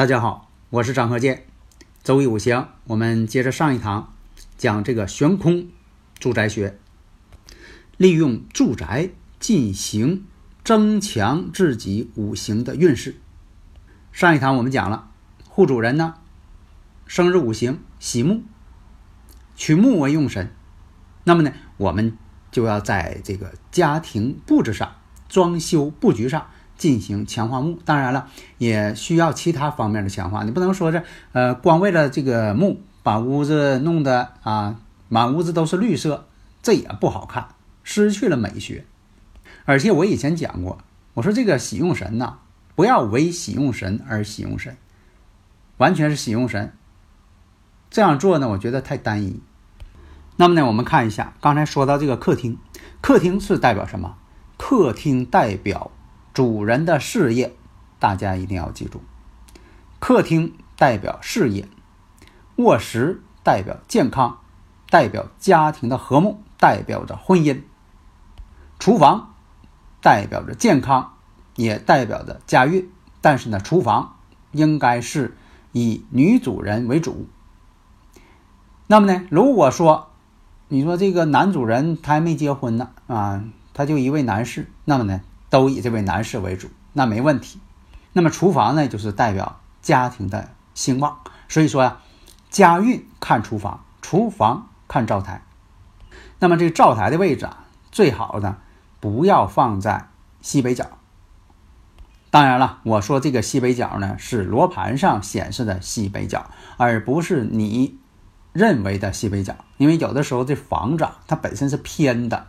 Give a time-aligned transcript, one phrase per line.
[0.00, 1.44] 大家好，我是张鹤剑。
[2.02, 4.14] 周易五行，我们接着上一堂
[4.56, 5.68] 讲这个悬空
[6.18, 6.78] 住宅学，
[7.98, 10.24] 利用住宅进行
[10.64, 13.16] 增强自己五行的运势。
[14.10, 15.10] 上一堂我们讲了，
[15.50, 16.14] 户主人呢，
[17.06, 18.40] 生日五行喜木，
[19.54, 20.50] 取木为用神，
[21.24, 22.16] 那么呢，我们
[22.50, 24.96] 就要在这个家庭布置上、
[25.28, 26.48] 装修布局上。
[26.80, 30.44] 进行强化木，当然了，也需要其他方面的强化。
[30.44, 36.26] 你不能说是呃，光为了这个木把屋子弄得啊满屋子都是绿色，
[36.62, 37.48] 这也不好看，
[37.84, 38.86] 失去了美学。
[39.66, 40.78] 而且我以前讲过，
[41.12, 42.38] 我说这个喜用神呐，
[42.74, 44.78] 不要为喜用神而喜用神，
[45.76, 46.72] 完全是喜用神。
[47.90, 49.42] 这样做呢，我觉得太单一。
[50.36, 52.56] 那么呢，我们看一下刚才说到这个客厅，
[53.02, 54.16] 客厅是代表什么？
[54.56, 55.90] 客厅代表。
[56.40, 57.54] 主人的事业，
[57.98, 59.02] 大家一定要记住。
[59.98, 61.68] 客厅代表事业，
[62.56, 64.38] 卧室代表健康，
[64.88, 67.60] 代表家庭的和睦，代表着婚姻。
[68.78, 69.34] 厨房
[70.00, 71.12] 代表着健康，
[71.56, 72.90] 也代表着家运。
[73.20, 74.16] 但是呢，厨房
[74.52, 75.36] 应该是
[75.72, 77.28] 以女主人为主。
[78.86, 80.08] 那么呢，如果说
[80.68, 83.44] 你说这个男主人他还没结婚呢啊，
[83.74, 85.20] 他就一位男士，那么呢？
[85.50, 87.60] 都以这位男士为主，那没问题。
[88.12, 91.18] 那么厨房呢，就是代表家庭的兴旺。
[91.48, 91.98] 所以说呀，
[92.48, 95.42] 家运看厨房，厨房看灶台。
[96.38, 98.56] 那么这个灶台的位置啊，最好呢
[99.00, 100.08] 不要放在
[100.40, 100.86] 西北角。
[102.30, 107.98] 当然了，我说这个西北角呢，是罗盘上显示的西北角，而不是你
[108.52, 109.56] 认为的西北角。
[109.78, 112.46] 因为有的时候这房子它本身是偏的。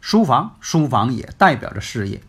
[0.00, 2.22] 书房，书房也代表着事业。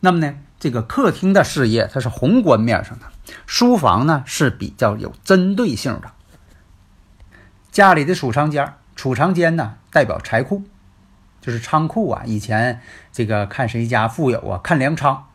[0.00, 3.06] 那么呢，这个客厅的事业它是宏观面上的，
[3.46, 6.12] 书房呢是比较有针对性的。
[7.70, 10.64] 家里的储藏间，储藏间呢代表财库，
[11.40, 12.22] 就是仓库啊。
[12.24, 12.80] 以前
[13.12, 15.26] 这个看谁家富有啊，看粮仓，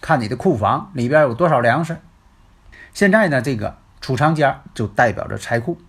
[0.00, 1.98] 看你的库房里边有多少粮食。
[2.92, 5.80] 现在呢，这个储藏间就代表着财库，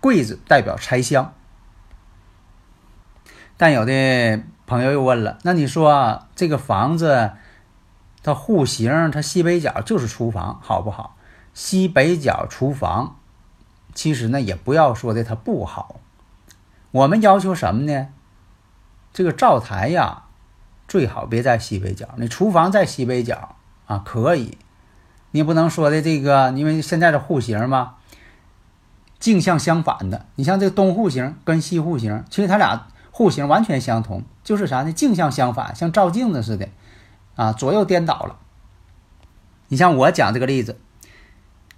[0.00, 1.34] 柜子代表财箱。
[3.56, 7.32] 但有的朋友又问了，那你说这个房子，
[8.22, 11.16] 它户型它西北角就是厨房，好不好？
[11.52, 13.16] 西北角厨房，
[13.94, 16.00] 其实呢也不要说的它不好。
[16.90, 18.08] 我们要求什么呢？
[19.12, 20.24] 这个灶台呀，
[20.88, 22.08] 最好别在西北角。
[22.16, 23.54] 你厨房在西北角
[23.86, 24.58] 啊，可以。
[25.30, 27.94] 你不能说的这个，因为现在的户型嘛，
[29.20, 30.26] 镜像相反的。
[30.34, 32.88] 你像这个东户型跟西户型，其实它俩。
[33.16, 34.92] 户型完全相同，就是啥呢？
[34.92, 36.68] 镜像相反，像照镜子似的，
[37.36, 38.40] 啊，左右颠倒了。
[39.68, 40.80] 你像我讲这个例子，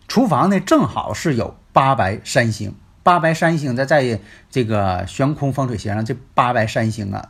[0.08, 7.28] 厨房呢正好是有八白三星，八白三星在在这个悬空风水学上，这八白三星啊，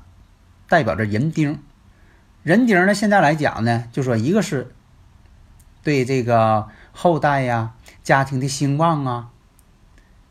[0.69, 1.61] 代表着人丁。
[2.45, 4.73] 人丁呢，现在来讲呢，就说一个是
[5.83, 7.73] 对这个后代呀、
[8.05, 9.31] 家庭的兴旺啊，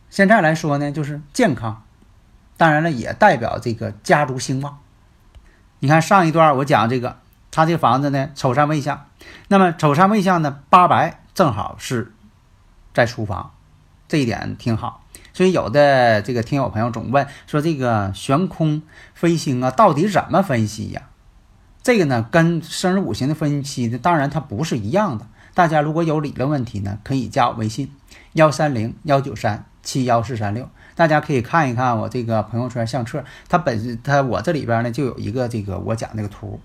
[0.09, 1.84] 现在来说呢，就是健康。
[2.57, 4.79] 当然了，也代表这个家族兴旺。
[5.79, 7.17] 你看上一段我讲这个，
[7.51, 9.05] 他这房子呢，丑山未向。
[9.49, 12.13] 那么丑山未向呢，八白正好是
[12.93, 13.51] 在厨房，
[14.07, 15.03] 这一点挺好。
[15.33, 18.81] 所以有的这个听友朋友总问说，这个悬空
[19.13, 21.01] 飞星啊，到底怎么分析呀？
[21.83, 25.27] 这个呢，跟生日五行的分析呢，当然它不是一样的。
[25.53, 27.91] 大家如果有理论问题呢，可以加我微信
[28.33, 30.69] 幺三零幺九三七幺四三六。
[30.95, 36.59] 大家可以看一看我这个朋友圈相册，它本身它我这里边呢就有一个这个我讲那个图，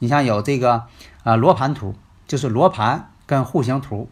[0.00, 0.82] 你像有这个
[1.22, 1.94] 啊罗盘图，
[2.26, 4.08] 就是罗盘跟户型图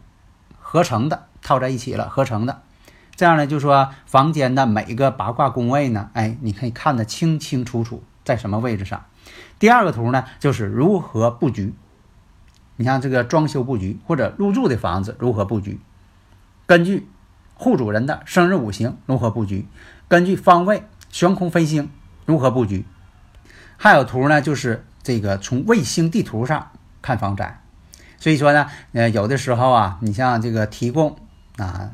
[0.59, 2.61] 合成的，套在一起了合成的，
[3.15, 9.03] 这样呢就说房间的每一个八卦宫位呢，哎，你可以看得清清楚楚在什么位置上。
[9.59, 11.73] 第二个图呢就是如何布局，
[12.77, 15.79] 你像这个装修布局或者入住的房子如何布局，
[16.65, 17.07] 根据
[17.55, 19.65] 户主人的生日五行如何布局，
[20.07, 21.89] 根据方位悬空飞星
[22.25, 22.85] 如何布局。
[23.77, 26.71] 还有图呢，就是这个从卫星地图上
[27.01, 27.61] 看房宅。
[28.17, 31.17] 所以说呢，呃，有的时候啊，你像这个提供
[31.57, 31.91] 啊，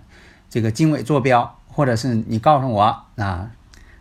[0.50, 3.52] 这个经纬坐标，或者是你告诉我啊，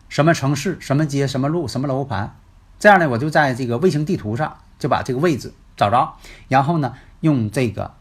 [0.08, 2.36] 什么城市、什么街、什么路、什么楼盘，
[2.78, 6.16] 这样呢，我就在这个卫星地图上就把这个位置找着，
[6.48, 7.94] 然后呢，用这个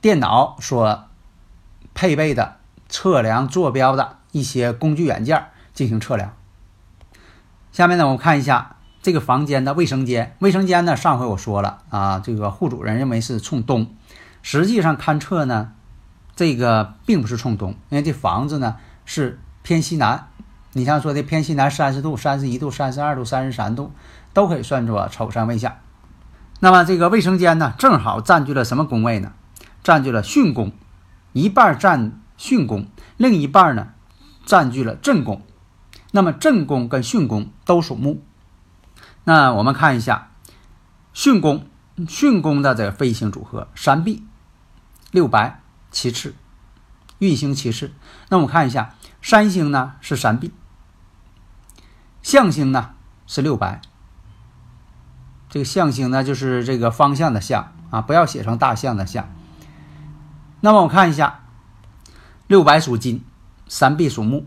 [0.00, 1.07] 电脑所
[1.98, 2.58] 配备的
[2.88, 6.32] 测量坐标的一些工具软件进行测量。
[7.72, 8.76] 下面呢，我们看一下。
[9.02, 13.94] 这个房间的卫生间，卫生间呢，上回我说了啊，这个户主人认为是冲东，
[14.42, 15.72] 实际上勘测呢，
[16.36, 20.28] 这个并不是冲东，因为这房子呢是偏西南。
[20.74, 23.92] 你像说的偏西南三十度、三十一度、三十二度、三十三度，
[24.32, 25.80] 都可以算作丑山位下。
[26.60, 29.32] 那么这个卫生间呢，正好占据了什么宫位呢？
[29.82, 30.72] 占据了巽宫，
[31.32, 32.86] 一半占巽宫，
[33.16, 33.88] 另一半呢
[34.44, 35.42] 占据了震宫。
[36.10, 38.22] 那么震宫跟巽宫都属木。
[39.24, 40.30] 那我们看一下
[41.14, 41.66] 巽宫，
[41.98, 44.24] 巽宫的这个飞星组合：山壁、
[45.10, 45.60] 六白、
[45.90, 46.34] 七赤，
[47.18, 47.92] 运星七赤。
[48.30, 50.52] 那我们看一下三星呢是山壁，
[52.22, 52.90] 象星呢
[53.26, 53.82] 是六白。
[55.50, 59.30] 这个象星呢就是这个方向的象啊，不要写成大象的象。
[60.60, 61.44] 那么我看一下
[62.46, 63.24] 六白属金，
[63.68, 64.46] 三碧属木，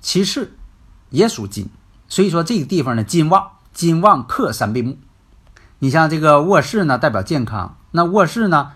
[0.00, 0.56] 其次
[1.10, 1.68] 也属金。
[2.08, 4.98] 所以说这个地方呢，金旺，金旺克三碧木。
[5.78, 7.76] 你像这个卧室呢，代表健康。
[7.92, 8.72] 那卧室呢，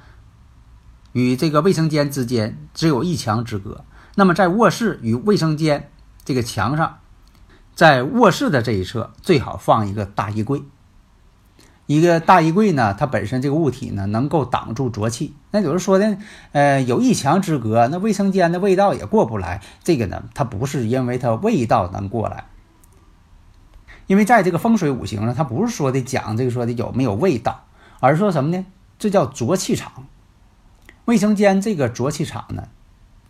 [1.12, 3.84] 与这个卫生间之间只有一墙之隔。
[4.14, 5.90] 那么在卧室与卫生间
[6.24, 6.98] 这个墙上，
[7.74, 10.62] 在卧室的这一侧最好放一个大衣柜。
[11.86, 15.34] 一个大衣柜呢，它本身这个物体呢，能够挡住浊气。
[15.50, 16.16] 那有人说的，
[16.52, 19.60] 呃，有一墙之隔，那卫生间的味道也过不来。
[19.82, 22.46] 这个呢，它不是因为它味道能过来。
[24.06, 27.64] 因为在这个风水五行上，它不是说的讲这个说的有没有味道，
[28.00, 28.64] 而是说什么呢？
[28.98, 30.06] 这叫浊气场。
[31.04, 32.68] 卫生间这个浊气场呢，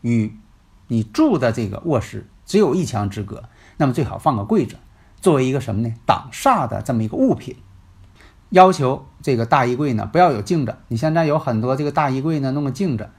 [0.01, 0.37] 与
[0.87, 3.49] 你住的这个卧室只有一墙之隔，
[3.79, 4.77] 那么最好放个柜子，
[5.21, 5.93] 作为一个什么呢？
[6.07, 7.57] 挡煞的这么一个物品。
[8.51, 10.77] 要求这个大衣柜呢不要有镜子。
[10.89, 13.11] 你现在有很多这个大衣柜呢弄个镜子。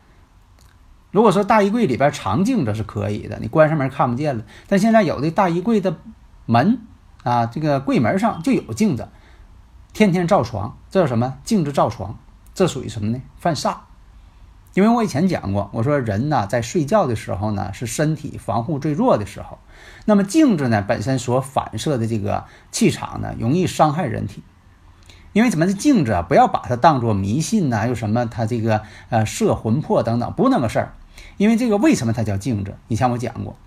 [1.12, 4.44] 如果说大衣柜里边藏镜子是可以的，你关上门看不见了。
[4.68, 5.98] 但现在有的大衣柜的
[6.46, 6.80] 门。
[7.24, 9.10] 啊，这个柜门上就有镜子，
[9.94, 11.40] 天天照床，这叫什么？
[11.44, 12.20] 镜子照床，
[12.54, 13.20] 这属于什么呢？
[13.40, 13.78] 犯煞。
[14.76, 19.58] 因为我以前讲过，我说人呢在睡觉的时候呢是身体防护最弱的时候，
[20.06, 24.44] 那么镜子呢本身所反射的这个气场呢容易伤害人体。
[25.36, 30.94] 因为怎么的镜子啊，不要把它当做迷信呐，又什么它这个呃摄魂魄等等，不那个事儿。
[31.36, 32.74] 因为这个为什么它叫镜子？
[32.88, 33.58] 以前我讲过，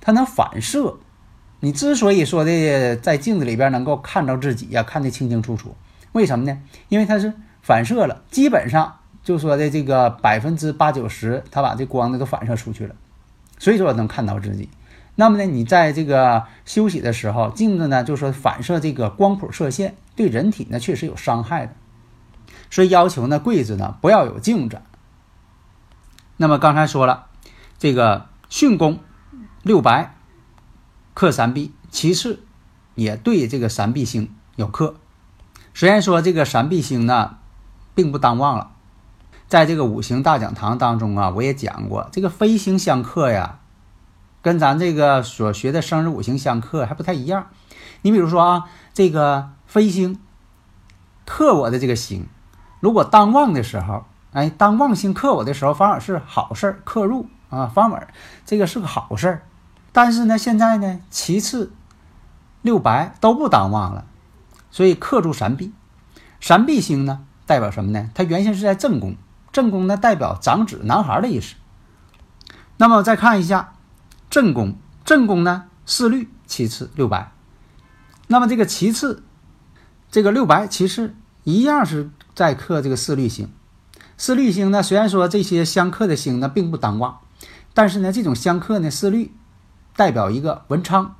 [0.00, 0.94] 它能反射。
[1.58, 5.74] 你之所以说的在镜子里边能够看到自己呀，看得清清楚楚，
[6.12, 6.56] 为什么呢？
[6.88, 7.32] 因为它是
[7.62, 12.94] 反射了，基本上就说的这个百分之八九十，它把这光呢都反射出去了，
[13.58, 14.68] 所以说能看到自己。
[15.20, 21.72] 那么呢，你在这个休息的时候，镜子呢就说反射这个光谱射线，对人体呢确实有伤害的，
[22.70, 24.80] 所以要求呢柜子呢不要有镜子。
[26.36, 27.26] 那么刚才说了，
[27.80, 29.00] 这个巽宫
[29.64, 30.14] 六白。
[31.14, 32.44] 克三碧，其次
[32.94, 34.94] 也对这个三碧星有克。
[35.74, 37.38] 虽然说这个三碧星呢，
[37.96, 38.70] 并不当旺了，
[39.48, 43.58] 在这个五行大讲堂当中啊，我也讲过，这个飞星相克呀，
[44.42, 47.48] 跟咱这个所学的生日五行相克还不太一样。
[48.02, 48.64] 你比如说啊，
[48.94, 50.20] 这个飞星
[51.26, 52.26] 克我的这个星，
[52.80, 58.08] 如果当旺的时候，哎，当旺星克我的时候，反而是好事儿，克入啊，反而
[58.46, 59.42] 这个是个好事儿。
[59.92, 61.72] 但是呢，现在呢，其次
[62.62, 64.04] 六白都不当旺了，
[64.70, 65.72] 所以克住三碧。
[66.40, 68.10] 三碧星呢，代表什么呢？
[68.14, 69.16] 它原先是在正宫，
[69.50, 71.56] 正宫呢代表长子、男孩的意思。
[72.76, 73.72] 那么再看一下
[74.30, 77.32] 正宫，正宫呢四绿，其次六白。
[78.26, 79.22] 那么这个其次，
[80.10, 83.50] 这个六白其次一样是在克这个四绿星。
[84.16, 87.20] 四绿星呢，虽然说这些相克的星呢并不当旺，
[87.74, 89.32] 但是呢，这种相克呢四绿。
[89.96, 91.16] 代表一个文昌，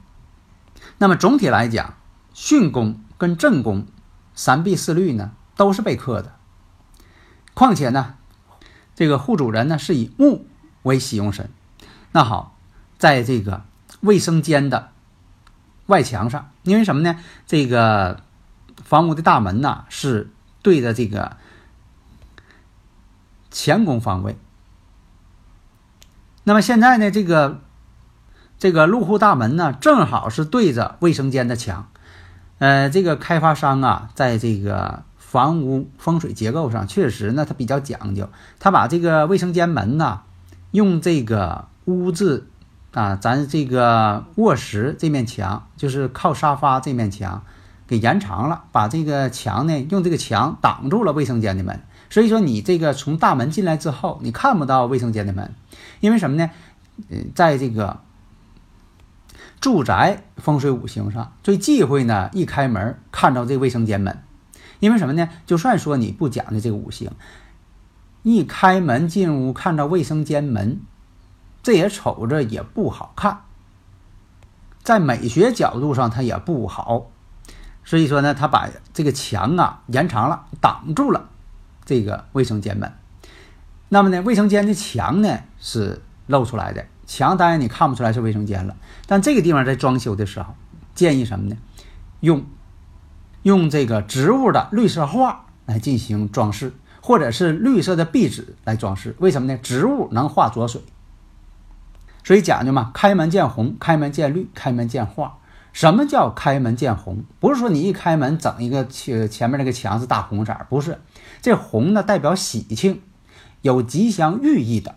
[0.98, 1.94] 那么总体来讲，
[2.32, 3.88] 巽宫跟正宫
[4.36, 6.36] 三碧四绿呢都是被克的。
[7.54, 8.14] 况且呢，
[8.94, 10.46] 这个户主人呢是以木
[10.84, 11.50] 为喜用神。
[12.12, 12.56] 那好，
[12.98, 13.62] 在这个
[14.00, 14.90] 卫生间的
[15.86, 17.18] 外墙上，因为什么呢？
[17.46, 18.20] 这个
[18.84, 20.30] 房屋的大门呢是
[20.62, 21.36] 对着这个
[23.50, 24.36] 乾宫方位。
[26.44, 27.60] 那么现在呢，这个
[28.58, 31.88] 这个入户大门呢，正好是对着卫生间的墙。
[32.58, 38.28] 呃，这个开发商啊，在这个房屋风水结构上，确实呢，他比较讲究。
[38.58, 40.22] 他把这个卫生间门呢，
[40.72, 42.48] 用这个屋子
[42.92, 47.42] 啊，咱这个卧室这面墙，就是靠沙发这面墙，
[47.86, 51.80] 给延长了，把这个墙呢，用这个墙挡住了卫生间的门。
[52.10, 55.54] 所以说，你这个从大门进来之后，你看不到卫生间的门，
[56.00, 56.50] 因为什么呢？
[57.08, 58.00] 嗯，在这个。
[59.60, 64.22] 住宅风水五行上最忌讳呢，一开门看到这卫生间门，
[64.78, 65.28] 因为什么呢？
[65.46, 67.10] 就算说你不讲究这个五行，
[68.22, 70.80] 一开门进屋看到卫生间门，
[71.62, 73.42] 这也瞅着也不好看，
[74.82, 77.10] 在美学角度上它也不好，
[77.84, 81.28] 所以说呢，他把这个墙啊延长了，挡住了
[81.84, 82.92] 这个卫生间门。
[83.88, 86.86] 那么呢，卫生间的墙呢是露出来的。
[87.06, 90.54] 墙当然你看不出来是卫生间了，但这个地方在装修的时候，
[90.94, 91.56] 建议什么呢？
[92.20, 92.44] 用
[93.42, 99.16] 用这个植物的绿色画来进行装饰，或者是绿色的壁纸来装饰。
[99.20, 99.58] 为什么呢？
[99.58, 100.82] 植物能化浊水，
[102.28, 105.38] 所以讲究嘛，开门见红，开门见绿，开门见画。
[105.72, 107.24] 什么叫开门见红？
[107.40, 111.00] 不是说你一开门整一个前前面那个墙是大红色，不是，
[111.40, 113.00] 这红呢代表喜庆，
[113.62, 114.96] 有吉祥寓意的。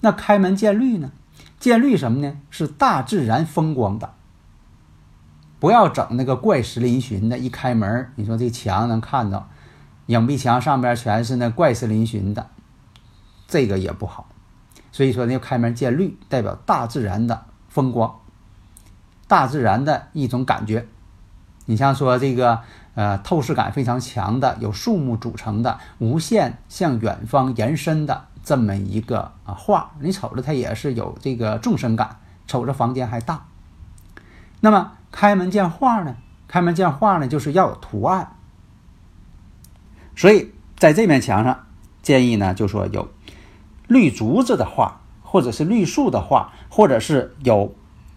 [0.00, 1.12] 那开门见绿呢？
[1.60, 2.36] 见绿什么呢？
[2.50, 4.12] 是大自然风光的。
[5.60, 7.38] 不要整那个怪石嶙峋的。
[7.38, 9.48] 一开门，你说这墙能看到，
[10.06, 12.48] 影壁墙上边全是那怪石嶙峋的，
[13.46, 14.26] 这个也不好。
[14.96, 18.18] 所以说呢，开门见绿，代表大自然的风光，
[19.28, 20.88] 大自然的一种感觉。
[21.66, 22.60] 你像说这个
[22.94, 28.24] 呃，透视感非常强的，有树木组成的，无限向远方延伸的。
[28.42, 33.44] 这么一个啊画，你瞅着它也是有这个纵深感，瞅着房间还大。
[34.60, 36.16] 那么开门见画呢？
[36.48, 38.32] 开门见画呢，就是要有图案。
[40.16, 41.66] 所以在这面墙上，
[42.00, 43.10] 建议呢就说有
[43.86, 47.74] 绿竹子的画，或者是绿树的画，或者是有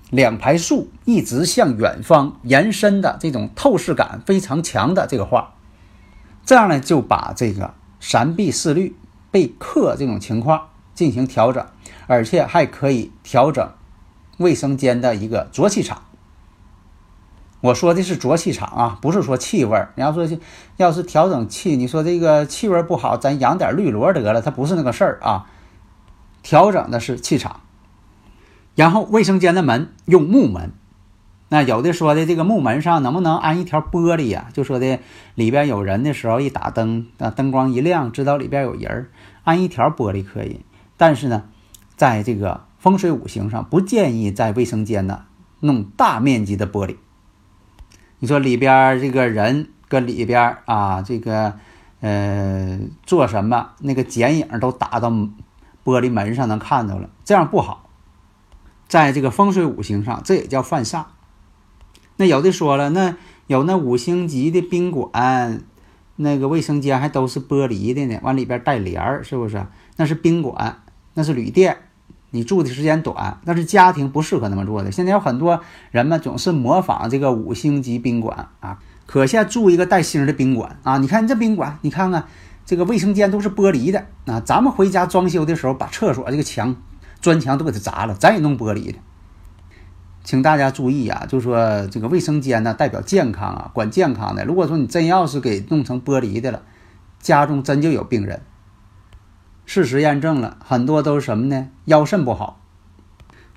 [0.09, 5.53] 两排树一直向远方延伸的这种透视感非常强的这个画。
[6.45, 8.95] 这样呢，就把这个闪避四绿。
[9.31, 11.63] 被克这种情况进行调整，
[12.07, 13.69] 而且还可以调整
[14.39, 16.01] 卫生间的一个浊气场。
[17.61, 19.91] 我说的是浊气场啊，不是说气味儿。
[19.93, 20.27] 你要说
[20.77, 25.45] 要是调整气，你说这个气味不好，咱养点绿萝得了，它不是那个事儿啊。
[26.41, 27.61] 调整的是气场，
[28.75, 30.71] 然后卫生间的门用木门。
[31.51, 34.49] 那有的说的这个木门上能不能安一条玻璃呀？
[34.53, 34.99] 就说的
[35.33, 39.09] 里边有人的时候，一打灯啊，灯光一亮，知道里边有人儿，
[39.43, 40.61] 安一条玻璃可以。
[40.95, 41.45] 但是呢，
[41.95, 45.23] 在这个风水五行上，不建议在卫生间呢
[45.61, 46.97] 弄大面积的玻璃。
[48.19, 51.55] 你说里边这个人搁里边啊，这个
[52.01, 55.09] 呃做什么，那个剪影都打到
[55.89, 57.89] 玻璃门上能看到了，这样不好。
[58.87, 61.05] 在这个风水五行上，这也叫犯煞。
[62.17, 63.15] 那有的说了，那
[63.47, 65.63] 有那五星级的宾馆，
[66.17, 69.65] 那个卫生间还都是玻璃的呢，往里边带帘儿，是不是？
[69.95, 70.83] 那是宾馆，
[71.15, 71.77] 那是旅店，
[72.29, 74.91] 你住的时间短，那是家庭不适合那么做的。
[74.91, 82.25] 现在有很多人们总是模仿这个五星级宾馆啊，可下住一个带星的宾馆啊，你看这宾馆，你看看
[82.69, 86.75] 这个卫生间都是玻璃的啊，咱们回家装修的时候，把厕所这个墙
[87.19, 88.99] 砖墙都给它砸了，咱也弄玻璃的。
[90.23, 94.45] 请大家注意啊，就说这个卫生间呢，代表健康啊，管健康的。
[94.45, 96.61] 如果说你真要是给弄成玻璃的了，
[97.19, 98.43] 家中真就有病人。
[99.65, 101.69] 事实验证了很多都是什么呢？
[101.85, 102.61] 腰肾不好。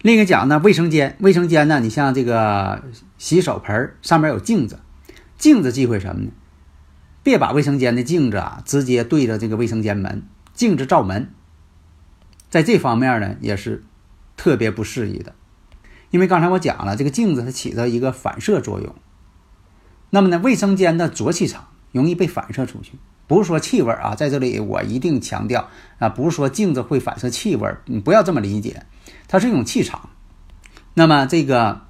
[0.00, 2.82] 另一个讲呢，卫生间，卫生间呢，你像这个
[3.18, 4.78] 洗手盆上面有镜子，
[5.36, 6.30] 镜子忌讳什么呢？
[7.22, 10.22] 别把卫生间的镜子啊直接对着这个卫生间门，
[10.54, 11.30] 镜子照门，
[12.50, 13.84] 在这方面呢也是
[14.36, 15.34] 特别不适宜的。
[16.10, 18.94] 因为刚才我讲了，这个镜子它起着一个反射作用。
[20.10, 28.84] 那么呢，卫生间的浊气场容易被反射出去，不是说气味啊，在这里我一定强调啊，不是说镜子会反射气味，你不要这么理解，
[29.26, 30.10] 它是一种气场。
[30.92, 31.82] 那么这个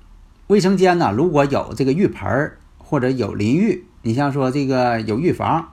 [0.46, 5.70] 卫生间呢，如果有这个浴盆或者有淋浴，你像说这个有浴房，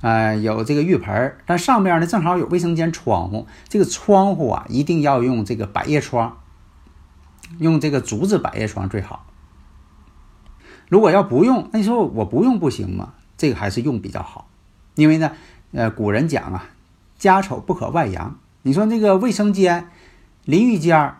[0.00, 6.38] 啊，有这个浴盆，但上面呢正好有卫生间窗户，这个窗户啊一定要用这个百叶窗。
[7.58, 9.26] 用这个竹子百叶窗最好。
[10.88, 13.14] 如果要不用，那你说我不用不行吗？
[13.36, 14.48] 这个还是用比较好，
[14.94, 15.32] 因为呢，
[15.72, 16.68] 呃，古人讲啊，
[17.18, 18.38] 家丑不可外扬。
[18.62, 19.90] 你说那个卫生间
[20.44, 21.14] 淋浴间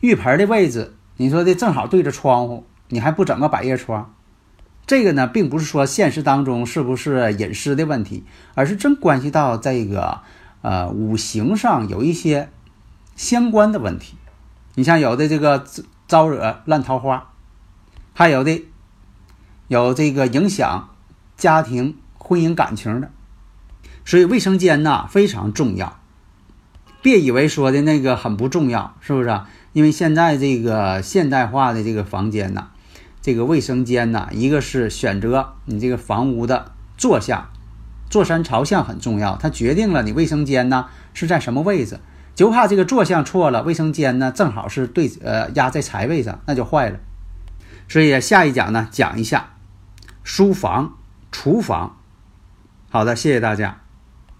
[0.00, 4.14] 浴盆的位置，你说的正好对着窗户，你还不整个百叶窗？
[4.88, 10.22] 这个呢，并不是说现实当中是不是隐私的问题，而是真关系到这个
[10.62, 12.48] 呃五行上有一些
[13.14, 14.16] 相关的问题。
[14.76, 15.66] 你像有的这个
[16.06, 17.32] 招惹烂桃花，
[18.14, 18.64] 还有的
[19.66, 20.88] 有这个影响
[21.36, 23.10] 家庭婚姻感情的，
[24.06, 26.00] 所以卫生间呐非常重要。
[27.02, 29.28] 别以为说的那个很不重要，是不是？
[29.28, 32.68] 啊因为现在这个现代化的这个房间呐，
[33.28, 37.50] 这个卫生间呐，一个是选择你这个房屋的坐向，
[38.08, 42.00] 坐山朝向很重要，它决定了你卫生间呢是在什么位置。
[42.34, 47.00] 就怕这个坐向错了，卫生间呢正好是对呃压在财位上，那就坏了。
[47.86, 49.56] 所以下一讲呢讲一下
[50.22, 50.94] 书房、
[51.30, 51.98] 厨房。
[52.88, 53.82] 好的，谢谢大家。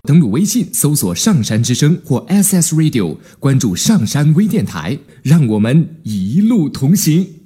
[0.04, 7.38] 登录微信搜索“上山之声”或 “SS Radio”，关注上山微电台，让我们一路同行。